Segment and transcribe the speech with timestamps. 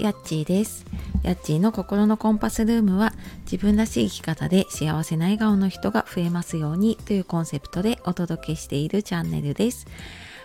[0.00, 0.84] やっちーです
[1.22, 3.12] やっちーの心のコンパスルームは
[3.50, 9.86] 自分らしい生き方で幸せな笑顔の人が増えますようにというコンセプトでお届けしているチャンネルです。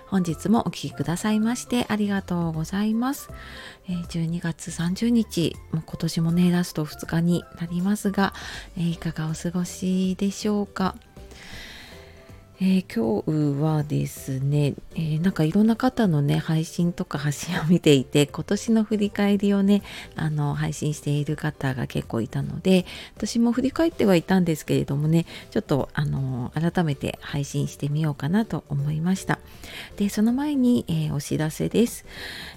[0.07, 3.29] 本日もお聴きくださいましてありがとうございます、
[3.87, 8.33] 12月30日もう今年もねラスト2日になりますが、
[8.77, 10.95] いかがお過ごしでしょうか？
[12.61, 13.21] えー、今
[13.57, 19.83] 日はですね、えー、なんかいろんな方のね配信とか発信を見ていて 今年の振り返りをね
[20.15, 22.85] あの配信している方が結構いたので
[23.17, 29.39] 私も振り返ってはいたんですけれどもねちょっとあの改めて配信してみようかなと思いました。
[29.97, 32.05] でその前に、えー、お知らせです、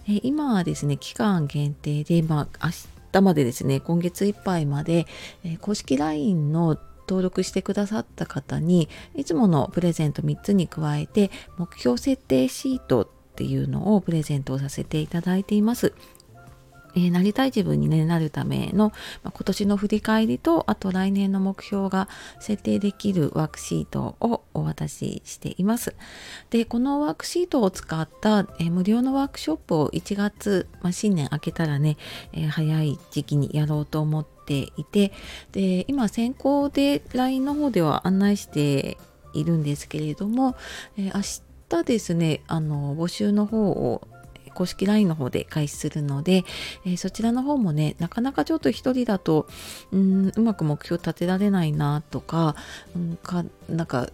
[0.09, 2.73] え今はですね期間限定でまあ明
[3.13, 5.09] 日までですね今月いっぱいまで、
[5.45, 15.95] え公式 LINE の登録してくださった方にいつものプレゼント3つに加えて目標設定シートっていうのをプレゼントをさせていただいています。
[16.95, 22.09] えー、なりたい自分に、ね、なるための、まあ、今年の振り返りとあと来年の目標が
[22.41, 25.95] 設定できるワークシートをお渡ししています。
[26.51, 31.97] でこのワークシートを使った、えー、無料のワークショップを1月、まあ、新年明けたらね、
[32.33, 35.13] えー、早い時期にやろうと思っていて
[35.53, 38.97] で今先行で LINE の方では案内して
[39.35, 40.57] いるんですけれども、
[40.97, 41.21] え、明
[41.69, 44.09] 日ですねあの募集の方を
[44.51, 46.45] 公式 LINE の方で開始するので、
[46.85, 49.47] えー、そちらの方もねなかなかちょっと一人だと
[49.93, 52.57] うんうまく目標立てられないなとか,、
[52.97, 54.09] うん、かなんか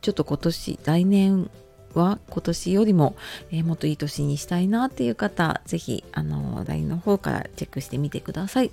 [0.00, 1.50] ちょっと今年来年
[1.94, 3.16] は今年よりも、
[3.50, 8.70] えー、もっといい年にしたいなっていう方、ぜひ、あの、LINE の方からチェックしてみてください。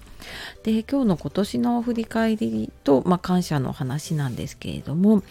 [0.64, 5.23] で、今日の今年の振り返りと、まあ、感謝の話なんですけれども、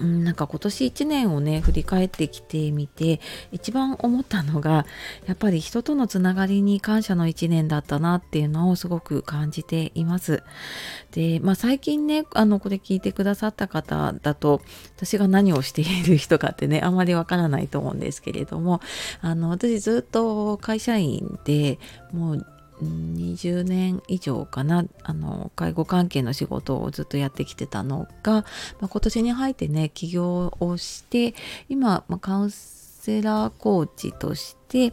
[0.00, 3.20] うん、なんか今年1年をね振り返ってきてみて
[3.52, 4.86] 一番思ったのが
[5.26, 10.42] やっぱり人とのつながりに感謝の1年だったなっていうのをすごく感じています。
[11.12, 14.62] で、まあ、最近ねあのこれ聞いてくださった方だと
[14.96, 18.80] 私が何をしている人かってねあまりわからないと思うんですけれども
[19.20, 21.78] あの私ずっと会社員で
[22.12, 22.46] もう
[22.82, 28.42] 20年以上かなあの介護関係の仕事をずっとやってきてたのが、ま
[28.82, 31.34] あ、今年に入ってね起業をして
[31.68, 34.92] 今、まあ、カウンセラーコーチとして、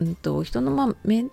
[0.00, 1.30] うんと、人の、まあ、メン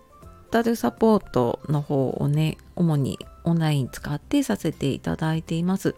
[0.50, 5.96] タルサポートの方をね主にオンライン使ってさせていただいています。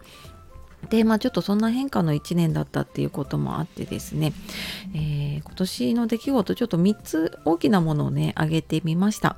[0.89, 4.31] でまあちょっとそんな変化の1年だったっていうこともあってですね、
[4.93, 9.35] えー、今年の出来事ちょっと3つ大きなものをね挙げてみました。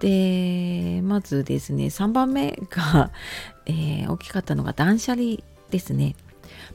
[0.00, 3.10] でまずですね3番目が、
[3.66, 5.38] えー、大きかったのが断捨離
[5.70, 6.14] ですね。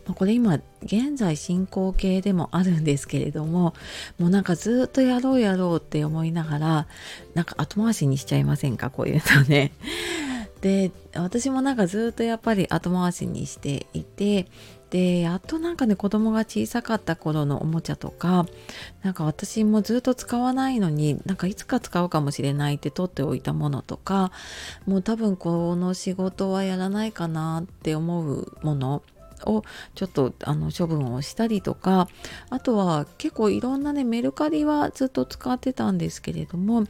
[0.05, 3.73] まこれ今現在進行形でもあるんですけれども
[4.17, 6.87] もうなんかずっとやろうやろうって思いながら
[7.35, 8.89] なんか後回しにしちゃいませんか？
[8.89, 9.71] こういうのね。
[10.61, 14.47] で私もなんかずっとやっぱり後回しにしていて
[14.89, 18.45] でやっとなんかね子供が小さかった頃のおもちゃとか
[19.03, 24.31] なんか私もずっと使わないのになんかいつか使うかもしれないって取っておいたものとか
[24.85, 29.03] もう多分この仕事はやらないかなって思うもの
[29.45, 29.63] を
[29.95, 32.07] ちょっとあの処分をしたりとか
[32.49, 36.85] あとは結構いろんなねメルカリはずっと使ってたんですけれども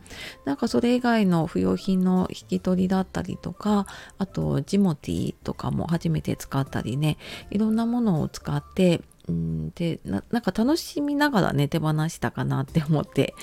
[0.45, 3.85] なんかそれ以外の不要品の引き取りだったりとか
[4.17, 7.17] あとジモティとかも初めて使ったりね
[7.49, 13.35] いろんなものを使ってうんでなんか楽しみながらね手放したかなって思って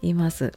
[0.00, 0.52] います。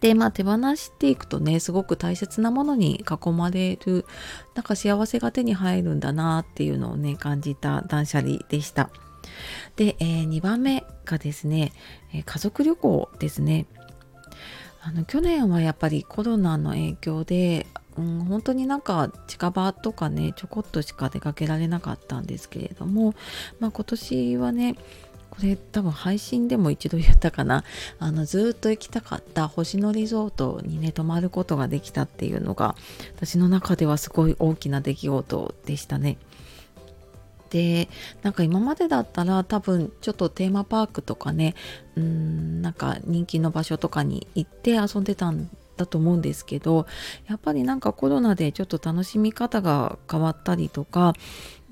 [0.00, 4.06] でまあ手放していくとねすごく大切なものに囲まれる
[4.54, 8.90] なんか幸せが手に入るんだなっていうのをね感じた断捨離でした。
[9.76, 11.72] で、えー、2番目がですね、
[12.12, 13.66] え家族旅行ですね。
[14.82, 17.66] あの去年はやっぱりコロナの影響で、
[17.98, 23.14] うん、本当になんか近場とかねちょこっとしか出かけられなかったんですけれども、
[23.58, 24.76] まあ、今年はね
[25.30, 27.64] これ多分配信でも一度言ったかな
[27.98, 32.74] あのずっと行きたかった星野リゾートにね泊まることができたっていうのが
[33.16, 36.18] 私の中ではすごい大きな出来事でしたね。
[37.50, 37.88] で
[38.22, 41.56] なんか今までだったら多分ちょっとテーマパークとかね
[41.96, 45.50] うんなんか人気の場所とかに行って遊んでたん
[45.80, 46.86] だと思うんですけど
[47.26, 51.14] やっぱりなんかコロナでちょっと楽しみ方が変わったりとか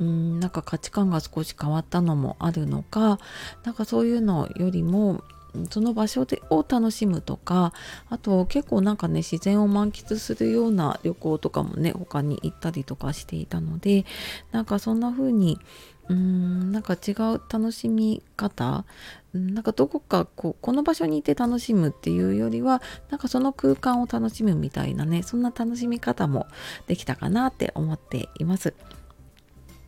[0.00, 3.19] うんなんか価値観が少し変わったのもあるのか
[3.64, 5.22] なんかそういうのよりも
[5.71, 7.73] その場所でを楽しむとか
[8.09, 14.05] あと結構なんかね自然を満喫するような旅行とかもね他に行ったりとかしていたので
[14.53, 15.59] なんかそんな風に
[16.09, 18.85] うーんなんか違う楽しみ方
[19.35, 26.47] なんかどこかこうこの場所にいて楽しむっていうよりはなんかその空間を楽しむみたいなねそんな楽しみ方も
[26.87, 28.75] できたかなって思っています。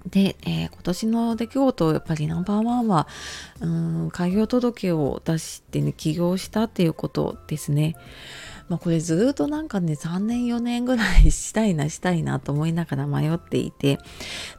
[0.06, 3.06] で、えー、今年の出来事やっぱりナンバーワンは
[3.60, 7.96] うん開業届を出してね起業したっていうことですね。
[8.68, 13.98] まあ、これずっとなんかね3年4年ぐらいしたいなしたいなと思いながら迷っていて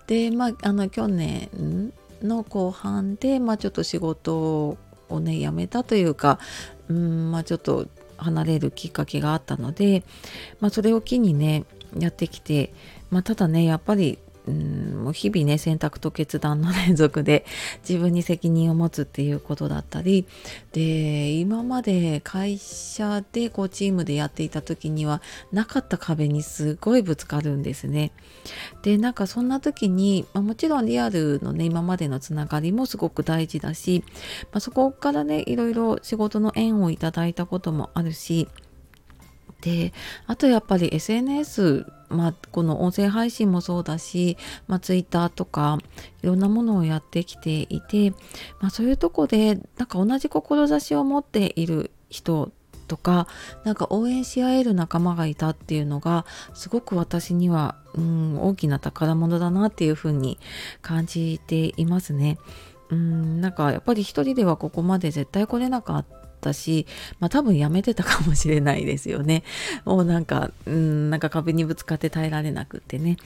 [0.05, 4.77] でまああの去年の後半で、まあ、ちょっと仕事
[5.07, 6.39] をね辞めたというか
[6.89, 10.03] うんまあちょっと離れるきっかけがあったので、
[10.59, 11.63] まあ、それを機にね
[11.97, 12.73] やってきて、
[13.09, 14.19] まあ、ただねやっぱり
[14.51, 17.45] うんもう日々ね選択と決断の連続で
[17.87, 20.25] 自分に責任を持つっていうことだったり
[20.73, 25.21] で今まで会社でこうチームでやっていた時には
[25.51, 28.11] なかった壁にすごいぶつかるんですね。
[28.83, 34.03] でなんかそんな時に、まあ、もちろんリアルのね今までのつながりもすごく大事だし、
[34.51, 38.47] まあ、そこからねいろいろ仕事の縁をいただいたこともあるし
[39.61, 39.93] で
[40.27, 44.37] あとやっぱり SNS まあ、この音声配信もそうだし、
[44.67, 45.79] まあ、Twitter とか
[46.21, 48.11] いろんなものをやってきていて、
[48.59, 52.51] まあ、そういうとこでなんか同じ志を持っている人
[52.87, 53.27] とか
[53.63, 60.37] なんか応援し合える仲間がいたっていうのがすごく私には、うん、大きな宝物だなっていうふうに
[60.81, 62.37] 感じていますね。
[62.89, 66.05] うんなんかやっぱり一人ではここまで絶対来れなかっ
[66.41, 66.87] ったし、
[67.19, 69.43] まあ多分やめてたかもしれないですよね。
[69.85, 73.17] もうなんか、うん、なんか壁にぶつかって耐えられなくってね。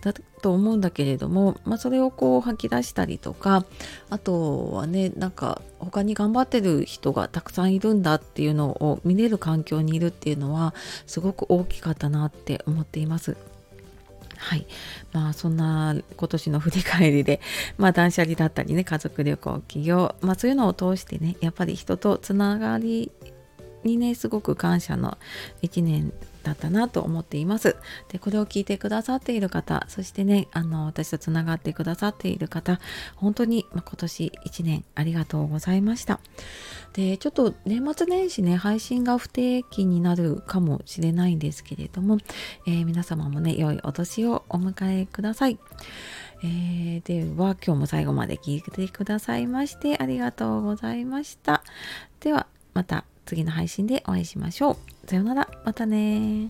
[0.00, 0.12] だ
[0.42, 3.64] と思うんだけれども、まあそれをこう吐き出したりとか、
[4.10, 10.74] あとはね、なんか他に頑張ってる人がたくさんいるんだっていうのを見れる環境にいるっていうのは
[11.06, 13.36] すごく大きかったなって思っています。
[14.36, 14.66] はい。
[15.12, 17.40] まあそんな今年の振り返りで、
[17.78, 23.10] まあ断捨離だったりね、家族旅行、起業、まあそういうのを通してね、やっぱり人とつながり
[23.84, 25.18] にね、すごく感謝の
[25.62, 27.76] 一年だったなと思っています。
[28.08, 32.80] で、これを聞いてくださっている方、そしてね、あの、私とつながってくださっている方、
[33.16, 36.20] 本当に、ま今年1年ありがとうございました。
[36.94, 42.18] で、ちょっと年末年始ね、配信が不定期になるかもしれないんですけれども、
[42.66, 45.58] えー、皆様もね、良いお年をお迎えください。
[46.44, 51.62] えー、では今日も最後まで聞いてくださいましてありがとうございました。
[52.20, 54.76] ではまた次の配信でお会いしましょう。
[55.08, 55.48] さようなら。
[55.64, 56.48] またね